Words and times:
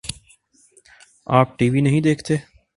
آ 1.27 1.39
پ 1.45 1.49
T 1.57 1.65
V 1.71 1.79
نہیں 1.81 2.01
دیکھتے؟ 2.01 2.33